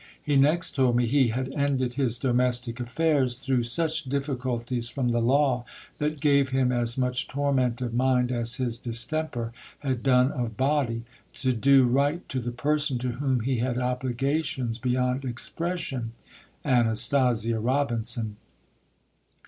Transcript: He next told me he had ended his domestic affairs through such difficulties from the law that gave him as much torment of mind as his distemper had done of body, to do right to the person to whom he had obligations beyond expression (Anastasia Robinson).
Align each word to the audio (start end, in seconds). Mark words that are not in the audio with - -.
He 0.23 0.35
next 0.35 0.71
told 0.71 0.95
me 0.95 1.05
he 1.05 1.27
had 1.27 1.51
ended 1.53 1.93
his 1.93 2.17
domestic 2.17 2.79
affairs 2.79 3.37
through 3.37 3.61
such 3.61 4.05
difficulties 4.05 4.89
from 4.89 5.09
the 5.09 5.21
law 5.21 5.63
that 5.99 6.19
gave 6.19 6.49
him 6.49 6.71
as 6.71 6.97
much 6.97 7.27
torment 7.27 7.81
of 7.81 7.93
mind 7.93 8.31
as 8.31 8.55
his 8.55 8.79
distemper 8.79 9.53
had 9.77 10.01
done 10.01 10.31
of 10.31 10.57
body, 10.57 11.03
to 11.33 11.53
do 11.53 11.83
right 11.85 12.27
to 12.29 12.39
the 12.39 12.49
person 12.51 12.97
to 12.97 13.09
whom 13.09 13.41
he 13.41 13.57
had 13.59 13.77
obligations 13.77 14.79
beyond 14.79 15.23
expression 15.23 16.13
(Anastasia 16.65 17.59
Robinson). 17.59 18.37